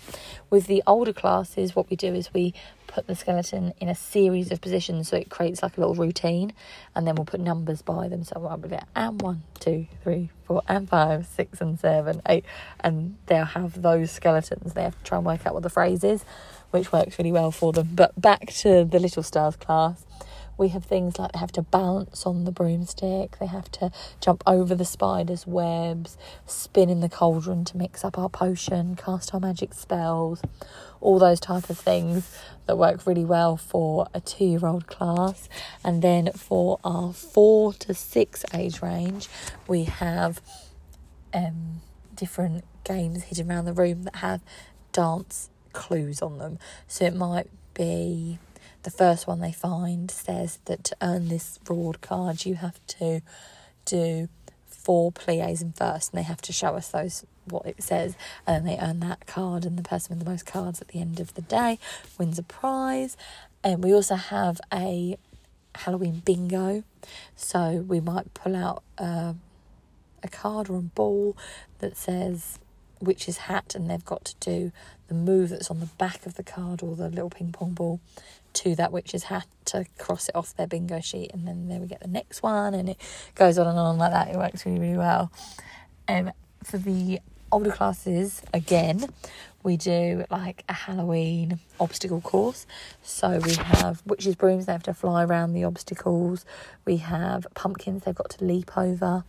With 0.50 0.68
the 0.68 0.84
older 0.86 1.14
classes, 1.14 1.76
what 1.76 1.90
we 1.90 1.96
do 1.96 2.14
is 2.14 2.34
we 2.34 2.54
put 2.88 3.08
the 3.08 3.16
skeleton 3.16 3.74
in 3.80 3.90
a 3.90 3.96
series 3.96 4.52
of 4.52 4.62
positions 4.62 5.10
so 5.10 5.18
it 5.18 5.30
creates 5.30 5.64
like 5.64 5.76
a 5.78 5.80
little 5.80 5.96
routine 5.96 6.54
and 6.96 7.08
then 7.08 7.16
we'll 7.16 7.26
put 7.26 7.40
numbers 7.40 7.82
by 7.82 8.08
them. 8.08 8.24
So 8.24 8.46
I'll 8.46 8.58
be 8.58 8.70
like, 8.70 8.84
and 8.96 9.20
one, 9.22 9.42
two, 9.60 9.88
three, 10.04 10.30
four, 10.46 10.62
and 10.68 10.88
five, 10.88 11.26
six, 11.26 11.60
and 11.60 11.80
seven, 11.80 12.22
eight. 12.28 12.46
And 12.80 13.18
they'll 13.26 13.46
have 13.46 13.82
those 13.82 14.12
skeletons. 14.12 14.74
They 14.74 14.84
have 14.84 14.98
to 14.98 15.04
try 15.04 15.18
and 15.18 15.26
work 15.26 15.46
out 15.46 15.54
what 15.56 15.64
the 15.64 15.70
phrase 15.70 16.04
is, 16.04 16.24
which 16.72 16.92
works 16.92 17.18
really 17.18 17.32
well 17.32 17.52
for 17.52 17.74
them. 17.74 17.90
But 17.94 18.20
back 18.20 18.48
to 18.58 18.86
the 18.86 19.00
Little 19.00 19.24
Stars 19.24 19.56
class 19.56 20.06
we 20.58 20.70
have 20.70 20.86
things 20.86 21.18
like 21.18 21.32
they 21.32 21.40
have 21.40 21.52
to 21.54 21.62
bounce 21.62 22.26
on 22.26 22.46
the 22.46 22.52
broomstick, 22.52 23.38
they 23.40 23.46
have 23.46 23.72
to 23.72 23.92
jump 24.22 24.44
over 24.46 24.76
the 24.76 24.86
spider's 24.86 25.48
webs, 25.48 26.18
spin 26.46 26.90
in 26.90 27.00
the 27.00 27.10
cauldron 27.10 27.66
to 27.66 27.78
mix 27.78 28.04
up 28.04 28.18
our 28.18 28.30
potion, 28.30 28.96
cast 28.96 29.34
our 29.34 29.40
magic 29.40 29.74
spells, 29.74 30.42
all 31.02 31.20
those 31.20 31.40
type 31.40 31.70
of 31.70 31.78
things 31.78 32.38
that 32.66 32.78
work 32.78 33.06
really 33.06 33.26
well 33.26 33.58
for 33.58 34.08
a 34.14 34.22
two 34.22 34.46
year 34.46 34.66
old 34.66 34.88
class. 34.88 35.50
And 35.84 36.02
then 36.02 36.32
for 36.34 36.80
our 36.84 37.14
four 37.14 37.74
to 37.74 37.94
six 37.94 38.46
age 38.54 38.82
range, 38.82 39.28
we 39.68 39.84
have 39.84 40.42
um, 41.34 41.82
different 42.16 42.64
games 42.84 43.24
hidden 43.24 43.50
around 43.52 43.66
the 43.66 43.74
room 43.74 44.04
that 44.04 44.18
have 44.18 44.42
dance 44.92 45.50
clues 45.74 46.22
on 46.22 46.38
them. 46.38 46.60
So 46.88 47.06
it 47.06 47.16
might 47.16 47.50
be 47.74 48.40
the 48.84 48.92
first 48.92 49.28
one 49.28 49.40
they 49.40 49.52
find 49.52 50.12
says 50.12 50.60
that 50.66 50.84
to 50.86 50.96
earn 51.02 51.30
this 51.30 51.60
reward 51.68 52.02
card, 52.02 52.46
you 52.46 52.56
have 52.56 52.80
to 52.88 53.22
do 53.86 54.30
four 54.68 55.12
plies 55.12 55.62
in 55.62 55.72
first, 55.72 56.12
and 56.12 56.20
they 56.20 56.24
have 56.24 56.42
to 56.42 56.54
show 56.54 56.76
us 56.76 56.90
those 56.90 57.26
what 57.46 57.66
it 57.66 57.82
says, 57.82 58.16
and 58.48 58.68
they 58.68 58.78
earn 58.80 59.00
that 59.02 59.26
card, 59.26 59.66
and 59.66 59.78
the 59.78 59.84
person 59.84 60.16
with 60.16 60.24
the 60.24 60.30
most 60.30 60.46
cards 60.46 60.82
at 60.82 60.90
the 60.90 61.00
end 61.00 61.20
of 61.20 61.34
the 61.34 61.42
day 61.42 61.80
wins 62.18 62.40
a 62.40 62.44
prize. 62.44 63.18
And 63.64 63.84
we 63.84 63.94
also 63.94 64.16
have 64.16 64.60
a 64.72 65.18
Halloween 65.76 66.22
bingo, 66.26 66.84
so 67.36 67.86
we 67.88 68.00
might 68.00 68.34
pull 68.34 68.56
out 68.56 68.84
a, 68.98 69.36
a 70.22 70.28
card 70.30 70.70
or 70.70 70.78
a 70.78 70.82
ball 70.82 71.36
that 71.80 71.98
says 71.98 72.60
witch's 73.02 73.38
hat, 73.38 73.76
and 73.76 73.90
they've 73.90 74.06
got 74.06 74.26
to 74.26 74.36
do 74.40 74.72
the 75.08 75.14
move 75.14 75.50
that's 75.50 75.70
on 75.70 75.80
the 75.80 75.86
back 75.86 76.26
of 76.26 76.36
the 76.36 76.44
card 76.44 76.82
or 76.82 76.96
the 76.96 77.10
little 77.10 77.30
ping 77.30 77.52
pong 77.52 77.72
ball 77.72 78.00
to 78.54 78.76
that 78.76 78.92
witch's 78.92 79.24
hat 79.24 79.48
to 79.66 79.86
cross 79.98 80.30
it 80.30 80.36
off 80.36 80.56
their 80.56 80.68
bingo 80.68 81.00
sheet, 81.00 81.32
and 81.34 81.48
then 81.48 81.68
there 81.68 81.80
we 81.80 81.88
get 81.88 82.02
the 82.02 82.08
next 82.08 82.44
one, 82.44 82.74
and 82.74 82.90
it 82.90 82.98
goes 83.36 83.58
on 83.58 83.68
and 83.68 83.78
on 83.78 83.98
like 83.98 84.12
that. 84.12 84.30
It 84.30 84.38
works 84.38 84.66
really, 84.66 84.80
really 84.80 84.98
well. 84.98 85.32
Um, 86.08 86.32
for 86.64 86.78
the 86.78 87.20
older 87.52 87.72
classes, 87.72 88.42
again, 88.54 89.08
we 89.64 89.78
do 89.78 90.26
like 90.30 90.64
a 90.68 90.74
Halloween 90.74 91.60
obstacle 91.80 92.20
course. 92.20 92.66
So 93.02 93.40
we 93.40 93.54
have 93.54 94.02
witches' 94.06 94.36
brooms, 94.36 94.66
they 94.66 94.72
have 94.72 94.84
to 94.84 94.94
fly 94.94 95.24
around 95.24 95.54
the 95.54 95.64
obstacles. 95.64 96.46
We 96.86 96.98
have 96.98 97.48
pumpkins, 97.54 98.04
they've 98.04 98.16
got 98.16 98.30
to 98.32 98.44
leap 98.44 98.78
over. 98.78 99.24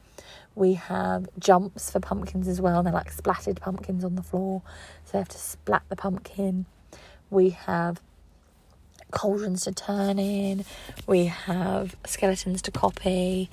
We 0.57 0.75
have 0.75 1.29
jumps 1.39 1.91
for 1.91 2.01
pumpkins 2.01 2.49
as 2.49 2.61
well. 2.61 2.83
They're 2.83 2.93
like 2.93 3.11
splattered 3.11 3.61
pumpkins 3.61 4.05
on 4.05 4.15
the 4.15 4.23
floor, 4.23 4.63
so 5.05 5.13
they 5.13 5.19
have 5.19 5.29
to 5.29 5.39
splat 5.39 5.83
the 5.89 5.97
pumpkin. 5.97 6.67
We 7.31 7.51
have 7.51 8.01
cauldrons 9.15 9.63
to 9.63 9.73
turn 9.73 10.19
in, 10.19 10.65
we 11.07 11.27
have 11.27 11.97
skeletons 12.05 12.61
to 12.63 12.71
copy, 12.71 13.49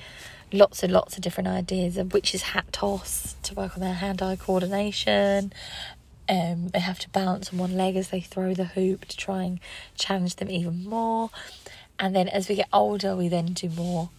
lots 0.52 0.84
and 0.84 0.92
lots 0.92 1.16
of 1.16 1.22
different 1.22 1.48
ideas 1.48 1.96
of 1.98 2.12
witches' 2.12 2.42
hat 2.42 2.66
toss 2.74 3.36
to 3.44 3.54
work 3.54 3.76
on 3.76 3.82
their 3.82 3.94
hand 3.94 4.22
eye 4.22 4.36
coordination. 4.36 5.54
Um, 6.28 6.70
they 6.70 6.80
have 6.80 7.00
to 7.00 7.10
balance 7.10 7.54
on 7.54 7.60
one 7.60 7.78
leg 7.78 7.96
as 7.96 8.10
they 8.10 8.22
throw 8.22 8.54
the 8.54 8.66
hoop 8.66 9.06
to 9.06 9.16
try 9.16 9.44
and 9.44 9.60
challenge 9.96 10.36
them 10.38 10.50
even 10.50 10.84
more. 10.84 11.30
And 12.00 12.16
then 12.16 12.28
as 12.28 12.50
we 12.50 12.56
get 12.56 12.68
older, 12.74 13.16
we 13.16 13.28
then 13.28 13.54
do 13.54 13.70
more 13.70 14.10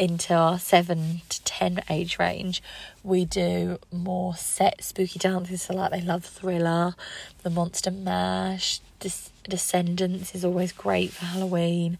into 0.00 0.32
our 0.32 0.58
seven 0.58 1.20
to 1.28 1.44
ten 1.44 1.82
age 1.90 2.18
range, 2.18 2.62
we 3.04 3.26
do 3.26 3.78
more 3.92 4.34
set 4.34 4.82
spooky 4.82 5.18
dances. 5.18 5.62
So, 5.62 5.74
like 5.74 5.92
they 5.92 6.00
love 6.00 6.24
Thriller, 6.24 6.94
the 7.42 7.50
Monster 7.50 7.90
Mash, 7.90 8.80
Des- 8.98 9.30
Descendants 9.48 10.34
is 10.34 10.42
always 10.44 10.72
great 10.72 11.12
for 11.12 11.26
Halloween, 11.26 11.98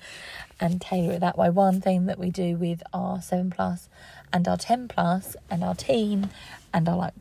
and 0.59 0.81
tailor 0.81 1.13
it 1.13 1.21
that 1.21 1.37
way. 1.37 1.51
One 1.51 1.83
thing 1.83 2.07
that 2.07 2.19
we 2.19 2.31
do 2.31 2.57
with 2.57 2.83
our 2.95 3.21
seven 3.21 3.51
plus 3.51 3.91
and 4.33 4.49
our 4.49 4.57
10 4.57 4.89
plus 4.89 5.37
and 5.51 5.63
our 5.63 5.75
teen 5.75 6.31
and 6.73 6.89
our 6.89 6.97
like 6.97 7.15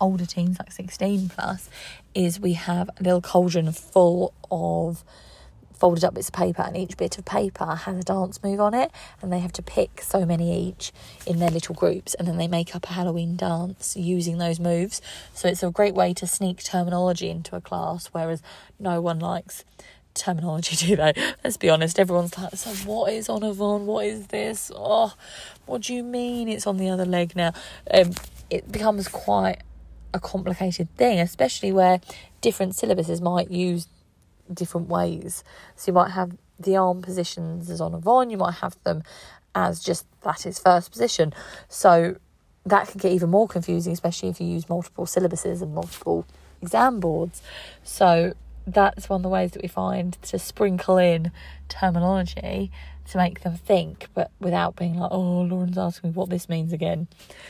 older 0.00 0.26
teens 0.26 0.58
like 0.58 0.72
16 0.72 1.28
plus 1.30 1.70
is 2.14 2.40
we 2.40 2.54
have 2.54 2.90
a 2.98 3.02
little 3.02 3.20
cauldron 3.20 3.72
full 3.72 4.34
of 4.50 5.04
folded 5.84 6.02
up 6.02 6.14
bits 6.14 6.28
of 6.28 6.34
paper 6.34 6.62
and 6.62 6.78
each 6.78 6.96
bit 6.96 7.18
of 7.18 7.26
paper 7.26 7.74
has 7.74 7.98
a 7.98 8.02
dance 8.02 8.42
move 8.42 8.58
on 8.58 8.72
it 8.72 8.90
and 9.20 9.30
they 9.30 9.38
have 9.38 9.52
to 9.52 9.60
pick 9.60 10.00
so 10.00 10.24
many 10.24 10.68
each 10.68 10.92
in 11.26 11.40
their 11.40 11.50
little 11.50 11.74
groups 11.74 12.14
and 12.14 12.26
then 12.26 12.38
they 12.38 12.48
make 12.48 12.74
up 12.74 12.88
a 12.88 12.94
Halloween 12.94 13.36
dance 13.36 13.94
using 13.94 14.38
those 14.38 14.58
moves. 14.58 15.02
So 15.34 15.46
it's 15.46 15.62
a 15.62 15.70
great 15.70 15.92
way 15.92 16.14
to 16.14 16.26
sneak 16.26 16.64
terminology 16.64 17.28
into 17.28 17.54
a 17.54 17.60
class 17.60 18.06
whereas 18.12 18.40
no 18.80 19.02
one 19.02 19.18
likes 19.18 19.66
terminology 20.14 20.74
do 20.86 20.96
they? 20.96 21.12
Let's 21.44 21.58
be 21.58 21.68
honest 21.68 21.98
everyone's 21.98 22.38
like 22.38 22.56
so 22.56 22.70
what 22.88 23.12
is 23.12 23.28
en 23.28 23.42
avant 23.42 23.84
what 23.84 24.06
is 24.06 24.28
this? 24.28 24.72
Oh 24.74 25.12
what 25.66 25.82
do 25.82 25.92
you 25.92 26.02
mean 26.02 26.48
it's 26.48 26.66
on 26.66 26.78
the 26.78 26.88
other 26.88 27.04
leg 27.04 27.36
now? 27.36 27.52
Um, 27.92 28.12
it 28.48 28.72
becomes 28.72 29.06
quite 29.06 29.58
a 30.14 30.18
complicated 30.18 30.88
thing 30.96 31.20
especially 31.20 31.72
where 31.72 32.00
different 32.40 32.72
syllabuses 32.72 33.20
might 33.20 33.50
use 33.50 33.86
different 34.52 34.88
ways. 34.88 35.44
So 35.76 35.90
you 35.90 35.94
might 35.94 36.10
have 36.10 36.36
the 36.58 36.76
arm 36.76 37.02
positions 37.02 37.70
as 37.70 37.80
en 37.80 37.94
avant, 37.94 38.30
you 38.30 38.36
might 38.36 38.54
have 38.54 38.76
them 38.84 39.02
as 39.54 39.80
just 39.80 40.06
that 40.22 40.46
is 40.46 40.58
first 40.58 40.90
position. 40.90 41.32
So 41.68 42.16
that 42.66 42.88
can 42.88 42.98
get 42.98 43.12
even 43.12 43.30
more 43.30 43.46
confusing, 43.46 43.92
especially 43.92 44.30
if 44.30 44.40
you 44.40 44.46
use 44.46 44.68
multiple 44.68 45.06
syllabuses 45.06 45.62
and 45.62 45.74
multiple 45.74 46.26
exam 46.62 47.00
boards. 47.00 47.42
So 47.82 48.34
that's 48.66 49.08
one 49.08 49.18
of 49.18 49.22
the 49.22 49.28
ways 49.28 49.52
that 49.52 49.62
we 49.62 49.68
find 49.68 50.20
to 50.22 50.38
sprinkle 50.38 50.96
in 50.96 51.30
terminology 51.68 52.70
to 53.10 53.18
make 53.18 53.40
them 53.42 53.56
think, 53.56 54.08
but 54.14 54.30
without 54.40 54.76
being 54.76 54.98
like, 54.98 55.10
oh, 55.12 55.42
Lauren's 55.42 55.76
asking 55.76 56.10
me 56.10 56.14
what 56.14 56.30
this 56.30 56.48
means 56.48 56.72
again. 56.72 57.06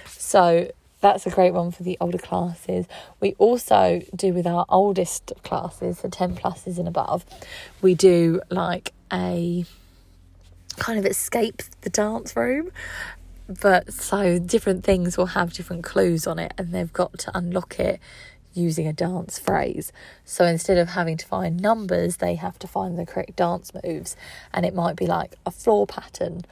So 0.08 0.70
that's 1.04 1.26
a 1.26 1.30
great 1.30 1.52
one 1.52 1.70
for 1.70 1.82
the 1.82 1.98
older 2.00 2.16
classes. 2.16 2.86
We 3.20 3.34
also 3.36 4.00
do 4.16 4.32
with 4.32 4.46
our 4.46 4.64
oldest 4.70 5.34
classes, 5.42 6.00
the 6.00 6.08
10 6.08 6.34
pluses 6.34 6.78
and 6.78 6.88
above, 6.88 7.26
we 7.82 7.94
do 7.94 8.40
like 8.48 8.94
a 9.12 9.66
kind 10.78 10.98
of 10.98 11.04
escape 11.04 11.62
the 11.82 11.90
dance 11.90 12.34
room. 12.34 12.70
But 13.46 13.92
so 13.92 14.38
different 14.38 14.82
things 14.82 15.18
will 15.18 15.26
have 15.26 15.52
different 15.52 15.84
clues 15.84 16.26
on 16.26 16.38
it, 16.38 16.54
and 16.56 16.72
they've 16.72 16.90
got 16.90 17.18
to 17.18 17.36
unlock 17.36 17.78
it 17.78 18.00
using 18.54 18.86
a 18.86 18.92
dance 18.94 19.38
phrase. 19.38 19.92
So 20.24 20.46
instead 20.46 20.78
of 20.78 20.88
having 20.88 21.18
to 21.18 21.26
find 21.26 21.60
numbers, 21.60 22.16
they 22.16 22.36
have 22.36 22.58
to 22.60 22.66
find 22.66 22.98
the 22.98 23.04
correct 23.04 23.36
dance 23.36 23.72
moves, 23.84 24.16
and 24.54 24.64
it 24.64 24.74
might 24.74 24.96
be 24.96 25.06
like 25.06 25.34
a 25.44 25.50
floor 25.50 25.86
pattern 25.86 26.46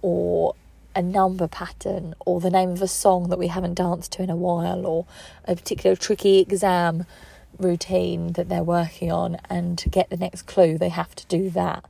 or 0.00 0.54
a 0.96 1.02
number 1.02 1.46
pattern 1.46 2.14
or 2.24 2.40
the 2.40 2.50
name 2.50 2.70
of 2.70 2.82
a 2.82 2.88
song 2.88 3.28
that 3.28 3.38
we 3.38 3.48
haven't 3.48 3.74
danced 3.74 4.10
to 4.12 4.22
in 4.22 4.30
a 4.30 4.36
while 4.36 4.84
or 4.86 5.06
a 5.44 5.54
particular 5.54 5.94
tricky 5.94 6.40
exam 6.40 7.04
routine 7.58 8.32
that 8.32 8.48
they're 8.48 8.64
working 8.64 9.12
on 9.12 9.36
and 9.48 9.78
to 9.78 9.88
get 9.88 10.10
the 10.10 10.16
next 10.16 10.42
clue 10.42 10.76
they 10.76 10.88
have 10.88 11.14
to 11.14 11.24
do 11.26 11.50
that 11.50 11.84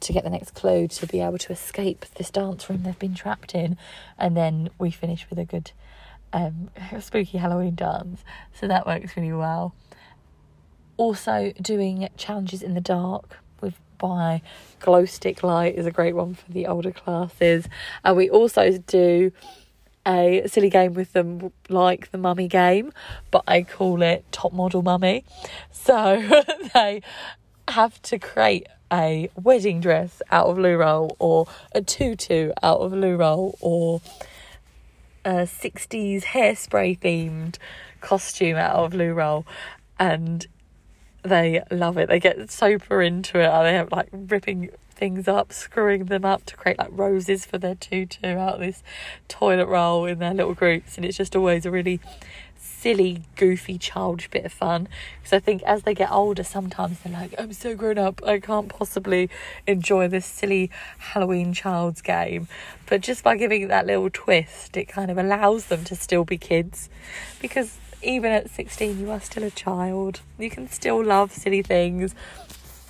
to 0.00 0.12
get 0.12 0.24
the 0.24 0.30
next 0.30 0.54
clue 0.54 0.88
to 0.88 1.06
be 1.06 1.20
able 1.20 1.38
to 1.38 1.52
escape 1.52 2.06
this 2.16 2.30
dance 2.30 2.68
room 2.68 2.82
they've 2.82 2.98
been 2.98 3.14
trapped 3.14 3.54
in. 3.54 3.76
And 4.16 4.36
then 4.36 4.70
we 4.78 4.90
finish 4.90 5.26
with 5.28 5.38
a 5.38 5.44
good 5.44 5.72
um, 6.32 6.70
spooky 7.00 7.38
Halloween 7.38 7.74
dance. 7.74 8.22
So 8.52 8.68
that 8.68 8.86
works 8.86 9.16
really 9.16 9.32
well. 9.32 9.74
Also 10.96 11.52
doing 11.60 12.08
challenges 12.16 12.62
in 12.62 12.74
the 12.74 12.80
dark 12.80 13.38
by 13.98 14.42
glow 14.80 15.04
stick 15.04 15.42
light 15.42 15.74
is 15.74 15.86
a 15.86 15.90
great 15.90 16.14
one 16.14 16.34
for 16.34 16.50
the 16.52 16.66
older 16.66 16.92
classes. 16.92 17.68
And 18.04 18.16
we 18.16 18.30
also 18.30 18.78
do 18.78 19.32
a 20.06 20.42
silly 20.46 20.70
game 20.70 20.94
with 20.94 21.12
them 21.12 21.52
like 21.68 22.10
the 22.12 22.18
mummy 22.18 22.48
game 22.48 22.90
but 23.30 23.44
i 23.46 23.62
call 23.62 24.00
it 24.00 24.24
top 24.32 24.52
model 24.52 24.82
mummy. 24.82 25.24
So 25.70 26.42
they 26.74 27.02
have 27.68 28.00
to 28.02 28.18
create 28.18 28.66
a 28.92 29.28
wedding 29.36 29.80
dress 29.80 30.22
out 30.30 30.46
of 30.46 30.58
loo 30.58 30.76
roll 30.76 31.14
or 31.18 31.46
a 31.72 31.82
tutu 31.82 32.52
out 32.62 32.80
of 32.80 32.92
loo 32.92 33.16
roll 33.16 33.58
or 33.60 34.00
a 35.24 35.42
60s 35.42 36.24
hairspray 36.24 36.98
themed 36.98 37.56
costume 38.00 38.56
out 38.56 38.76
of 38.76 38.94
loo 38.94 39.12
roll. 39.12 39.44
And 39.98 40.46
they 41.22 41.62
love 41.70 41.98
it. 41.98 42.08
They 42.08 42.20
get 42.20 42.50
super 42.50 43.02
into 43.02 43.38
it. 43.38 43.62
They 43.62 43.74
have 43.74 43.92
like 43.92 44.08
ripping 44.12 44.70
things 44.90 45.28
up, 45.28 45.52
screwing 45.52 46.06
them 46.06 46.24
up 46.24 46.44
to 46.46 46.56
create 46.56 46.78
like 46.78 46.90
roses 46.90 47.46
for 47.46 47.58
their 47.58 47.74
tutu 47.74 48.36
out 48.36 48.54
of 48.54 48.60
this 48.60 48.82
toilet 49.28 49.66
roll 49.66 50.06
in 50.06 50.18
their 50.18 50.34
little 50.34 50.54
groups. 50.54 50.96
And 50.96 51.04
it's 51.04 51.16
just 51.16 51.36
always 51.36 51.64
a 51.64 51.70
really 51.70 52.00
silly, 52.60 53.22
goofy, 53.36 53.76
childish 53.78 54.30
bit 54.30 54.44
of 54.44 54.52
fun. 54.52 54.88
Because 55.18 55.32
I 55.32 55.40
think 55.40 55.62
as 55.64 55.82
they 55.82 55.94
get 55.94 56.10
older, 56.10 56.44
sometimes 56.44 57.00
they're 57.00 57.12
like, 57.12 57.34
I'm 57.38 57.52
so 57.52 57.74
grown 57.74 57.98
up, 57.98 58.20
I 58.24 58.38
can't 58.38 58.68
possibly 58.68 59.30
enjoy 59.66 60.08
this 60.08 60.26
silly 60.26 60.70
Halloween 60.98 61.52
child's 61.52 62.02
game. 62.02 62.48
But 62.86 63.00
just 63.00 63.24
by 63.24 63.36
giving 63.36 63.62
it 63.62 63.68
that 63.68 63.86
little 63.86 64.10
twist, 64.10 64.76
it 64.76 64.86
kind 64.86 65.10
of 65.10 65.18
allows 65.18 65.66
them 65.66 65.84
to 65.84 65.96
still 65.96 66.24
be 66.24 66.38
kids. 66.38 66.88
Because 67.40 67.78
even 68.02 68.32
at 68.32 68.50
16, 68.50 68.98
you 68.98 69.10
are 69.10 69.20
still 69.20 69.44
a 69.44 69.50
child. 69.50 70.20
You 70.38 70.50
can 70.50 70.68
still 70.68 71.04
love 71.04 71.32
silly 71.32 71.62
things. 71.62 72.14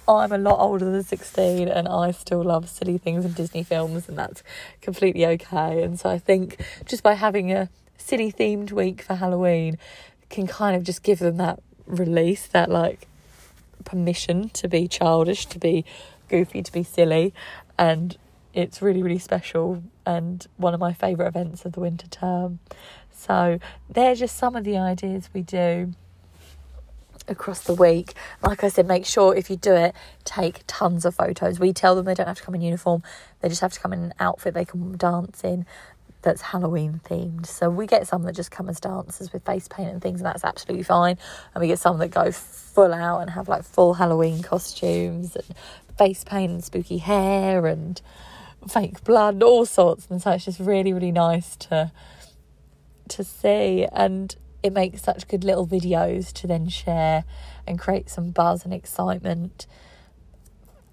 I'm 0.08 0.32
a 0.32 0.38
lot 0.38 0.58
older 0.58 0.90
than 0.90 1.02
16 1.02 1.68
and 1.68 1.86
I 1.86 2.12
still 2.12 2.42
love 2.42 2.68
silly 2.68 2.96
things 2.96 3.26
in 3.26 3.32
Disney 3.32 3.62
films, 3.62 4.08
and 4.08 4.16
that's 4.16 4.42
completely 4.80 5.26
okay. 5.26 5.82
And 5.82 6.00
so 6.00 6.08
I 6.08 6.18
think 6.18 6.64
just 6.86 7.02
by 7.02 7.14
having 7.14 7.52
a 7.52 7.68
silly 7.98 8.32
themed 8.32 8.72
week 8.72 9.02
for 9.02 9.16
Halloween 9.16 9.76
can 10.30 10.46
kind 10.46 10.76
of 10.76 10.82
just 10.82 11.02
give 11.02 11.18
them 11.18 11.36
that 11.36 11.60
release, 11.86 12.46
that 12.46 12.70
like 12.70 13.06
permission 13.84 14.48
to 14.50 14.68
be 14.68 14.88
childish, 14.88 15.46
to 15.46 15.58
be 15.58 15.84
goofy, 16.28 16.62
to 16.62 16.72
be 16.72 16.82
silly. 16.82 17.34
And 17.78 18.16
it's 18.54 18.80
really, 18.80 19.02
really 19.02 19.18
special 19.18 19.82
and 20.06 20.46
one 20.56 20.72
of 20.72 20.80
my 20.80 20.92
favourite 20.92 21.28
events 21.28 21.64
of 21.64 21.72
the 21.72 21.80
winter 21.80 22.06
term. 22.06 22.60
So, 23.18 23.58
they're 23.90 24.14
just 24.14 24.36
some 24.36 24.56
of 24.56 24.64
the 24.64 24.78
ideas 24.78 25.28
we 25.32 25.42
do 25.42 25.92
across 27.26 27.60
the 27.60 27.74
week. 27.74 28.14
Like 28.42 28.64
I 28.64 28.68
said, 28.68 28.86
make 28.86 29.04
sure 29.04 29.34
if 29.34 29.50
you 29.50 29.56
do 29.56 29.72
it, 29.72 29.94
take 30.24 30.62
tons 30.66 31.04
of 31.04 31.14
photos. 31.14 31.60
We 31.60 31.72
tell 31.72 31.94
them 31.94 32.04
they 32.04 32.14
don't 32.14 32.26
have 32.26 32.38
to 32.38 32.42
come 32.42 32.54
in 32.54 32.62
uniform, 32.62 33.02
they 33.40 33.48
just 33.48 33.60
have 33.60 33.72
to 33.74 33.80
come 33.80 33.92
in 33.92 34.00
an 34.00 34.14
outfit 34.18 34.54
they 34.54 34.64
can 34.64 34.96
dance 34.96 35.44
in 35.44 35.66
that's 36.22 36.42
Halloween 36.42 37.00
themed. 37.04 37.46
So 37.46 37.70
we 37.70 37.86
get 37.86 38.06
some 38.06 38.24
that 38.24 38.34
just 38.34 38.50
come 38.50 38.68
as 38.68 38.80
dancers 38.80 39.32
with 39.32 39.44
face 39.44 39.68
paint 39.68 39.90
and 39.90 40.02
things, 40.02 40.20
and 40.20 40.26
that's 40.26 40.44
absolutely 40.44 40.82
fine. 40.82 41.16
And 41.54 41.60
we 41.60 41.68
get 41.68 41.78
some 41.78 41.98
that 41.98 42.10
go 42.10 42.32
full 42.32 42.92
out 42.92 43.20
and 43.20 43.30
have 43.30 43.48
like 43.48 43.62
full 43.62 43.94
Halloween 43.94 44.42
costumes 44.42 45.36
and 45.36 45.46
face 45.96 46.24
paint 46.24 46.50
and 46.50 46.64
spooky 46.64 46.98
hair 46.98 47.66
and 47.66 48.00
fake 48.68 49.04
blood, 49.04 49.42
all 49.42 49.64
sorts. 49.64 50.08
And 50.10 50.20
so 50.20 50.32
it's 50.32 50.44
just 50.44 50.58
really, 50.60 50.92
really 50.92 51.12
nice 51.12 51.56
to 51.56 51.92
to 53.10 53.24
see 53.24 53.86
and 53.92 54.36
it 54.62 54.72
makes 54.72 55.02
such 55.02 55.28
good 55.28 55.44
little 55.44 55.66
videos 55.66 56.32
to 56.32 56.46
then 56.46 56.68
share 56.68 57.24
and 57.66 57.78
create 57.78 58.10
some 58.10 58.30
buzz 58.30 58.64
and 58.64 58.74
excitement 58.74 59.66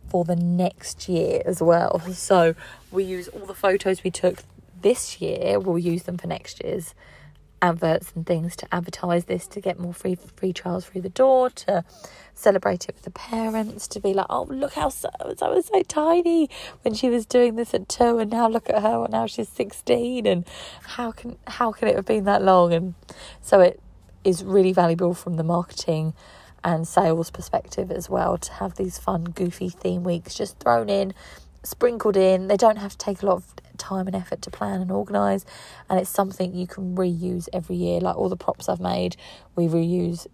for 0.08 0.24
the 0.24 0.36
next 0.36 1.10
year 1.10 1.42
as 1.46 1.62
well. 1.62 2.00
So 2.14 2.56
we 2.92 3.04
use 3.04 3.28
all 3.28 3.46
the 3.46 3.56
photos 3.56 4.04
we 4.04 4.12
took 4.12 4.44
this 4.82 5.20
year, 5.20 5.60
we'll 5.60 5.80
use 5.80 6.04
them 6.04 6.18
for 6.18 6.28
next 6.28 6.64
year's 6.64 6.94
adverts 7.66 8.12
and 8.16 8.26
things 8.26 8.56
to 8.56 8.68
advertise 8.72 9.26
this 9.26 9.48
to 9.48 9.60
get 9.60 9.80
more 9.80 9.94
free 9.94 10.18
free 10.36 10.54
trials 10.54 10.86
through 10.86 11.02
the 11.02 11.10
door 11.10 11.50
to 11.50 11.84
celebrate 12.34 12.88
it 12.88 12.96
with 12.96 13.04
the 13.04 13.12
parents 13.12 13.88
to 13.88 14.00
be 14.00 14.14
like 14.14 14.26
oh 14.30 14.44
look 14.50 14.74
how 14.74 14.90
so 14.90 15.10
I 15.22 15.50
was 15.50 15.68
so 15.68 15.82
tiny 15.84 16.50
when 16.82 16.94
she 16.94 17.10
was 17.10 17.26
doing 17.26 17.56
this 17.56 17.74
at 17.74 17.88
two 17.90 18.20
and 18.20 18.32
now 18.32 18.48
look 18.48 18.70
at 18.70 18.82
her 18.82 19.04
and 19.04 19.12
now 19.12 19.26
she's 19.28 19.50
16 19.50 20.26
and 20.26 20.46
how 20.84 21.12
can 21.12 21.38
how 21.48 21.72
can 21.72 21.88
it 21.88 21.96
have 21.96 22.06
been 22.06 22.26
that 22.26 22.42
long? 22.42 22.74
And 22.74 22.96
so 23.42 23.60
it 23.62 23.80
is 24.24 24.44
really 24.44 24.74
valuable 24.74 25.14
from 25.14 25.36
the 25.36 25.44
marketing 25.44 26.14
and 26.64 26.88
sales 26.88 27.30
perspective 27.30 27.92
as 27.92 28.10
well 28.10 28.38
to 28.38 28.54
have 28.54 28.76
these 28.76 28.98
fun 28.98 29.26
goofy 29.26 29.70
theme 29.70 30.04
weeks 30.04 30.34
just 30.34 30.60
thrown 30.60 30.90
in 30.90 31.14
sprinkled 31.68 32.18
in 32.18 32.48
they 32.48 32.58
don't 32.58 32.78
have 32.78 32.92
to 32.92 32.98
take 32.98 33.22
a 33.22 33.26
lot 33.26 33.38
of 33.38 33.54
time 33.78 34.08
and 34.08 34.16
effort 34.16 34.42
to 34.44 34.52
plan 34.52 34.82
and 34.82 34.92
organise, 34.92 35.46
and 35.90 36.00
it's 36.00 36.10
something 36.10 36.54
you 36.54 36.68
can 36.68 36.96
reuse 36.96 37.48
every 37.54 37.76
year. 37.76 38.00
Like 38.00 38.16
all 38.16 38.30
the 38.30 38.38
props 38.38 38.70
I've 38.70 38.80
made, 38.80 39.16
we 39.56 39.68
reuse 39.68 40.28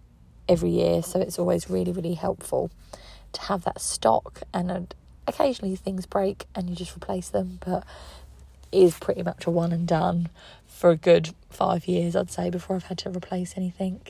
every 0.48 0.70
year, 0.70 1.02
so 1.02 1.20
it's 1.20 1.38
always 1.38 1.68
really, 1.70 1.92
really 1.92 2.14
helpful 2.14 2.70
to 3.32 3.40
have 3.42 3.64
that 3.64 3.80
stock. 3.80 4.42
And 4.52 4.70
uh, 4.70 4.80
occasionally 5.26 5.76
things 5.76 6.06
break 6.06 6.46
and 6.54 6.68
you 6.68 6.76
just 6.76 6.96
replace 6.96 7.28
them, 7.28 7.58
but 7.64 7.84
it 8.70 8.82
is 8.82 8.98
pretty 8.98 9.22
much 9.22 9.46
a 9.46 9.50
one 9.50 9.72
and 9.72 9.86
done 9.86 10.28
for 10.66 10.90
a 10.90 10.96
good 10.96 11.34
five 11.50 11.86
years, 11.86 12.16
I'd 12.16 12.30
say, 12.30 12.50
before 12.50 12.76
I've 12.76 12.84
had 12.84 12.98
to 12.98 13.10
replace 13.10 13.54
anything. 13.56 14.00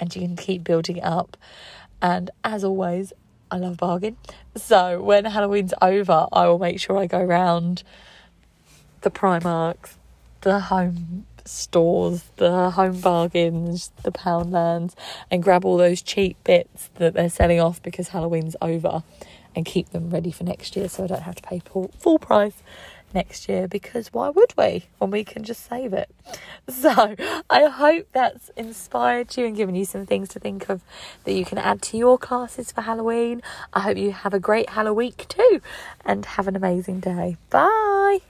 And 0.00 0.14
you 0.14 0.22
can 0.22 0.36
keep 0.36 0.64
building 0.64 0.96
it 0.96 1.04
up. 1.04 1.36
And 2.00 2.30
as 2.42 2.64
always, 2.64 3.12
I 3.52 3.58
love 3.58 3.76
bargain. 3.76 4.16
So 4.56 5.02
when 5.02 5.26
Halloween's 5.26 5.74
over, 5.82 6.26
I 6.32 6.46
will 6.48 6.58
make 6.58 6.80
sure 6.80 6.96
I 6.96 7.06
go 7.06 7.22
round 7.22 7.82
the 9.02 9.10
Primarks, 9.10 9.96
the 10.40 10.58
home 10.58 11.26
stores, 11.44 12.24
the 12.36 12.70
home 12.70 13.00
bargains, 13.00 13.90
the 14.04 14.10
Poundlands, 14.10 14.94
and 15.30 15.42
grab 15.42 15.66
all 15.66 15.76
those 15.76 16.00
cheap 16.00 16.42
bits 16.44 16.88
that 16.94 17.12
they're 17.12 17.28
selling 17.28 17.60
off 17.60 17.82
because 17.82 18.08
Halloween's 18.08 18.56
over 18.62 19.02
and 19.54 19.66
keep 19.66 19.90
them 19.90 20.08
ready 20.08 20.30
for 20.30 20.44
next 20.44 20.74
year 20.74 20.88
so 20.88 21.04
I 21.04 21.08
don't 21.08 21.22
have 21.22 21.34
to 21.34 21.42
pay 21.42 21.58
full, 21.58 21.90
full 21.98 22.18
price 22.18 22.62
next 23.14 23.48
year 23.48 23.68
because 23.68 24.12
why 24.12 24.28
would 24.28 24.54
we 24.56 24.84
when 24.98 25.10
we 25.10 25.24
can 25.24 25.44
just 25.44 25.68
save 25.68 25.92
it? 25.92 26.10
So 26.68 27.16
I 27.50 27.66
hope 27.66 28.06
that's 28.12 28.50
inspired 28.56 29.36
you 29.36 29.46
and 29.46 29.56
given 29.56 29.74
you 29.74 29.84
some 29.84 30.06
things 30.06 30.28
to 30.30 30.38
think 30.38 30.68
of 30.68 30.82
that 31.24 31.32
you 31.32 31.44
can 31.44 31.58
add 31.58 31.82
to 31.82 31.96
your 31.96 32.18
classes 32.18 32.70
for 32.70 32.82
Halloween. 32.82 33.42
I 33.72 33.80
hope 33.80 33.96
you 33.96 34.12
have 34.12 34.32
a 34.32 34.40
great 34.40 34.70
Halloween 34.70 35.12
too 35.16 35.60
and 36.04 36.24
have 36.24 36.46
an 36.46 36.56
amazing 36.56 37.00
day. 37.00 37.36
Bye. 37.50 38.20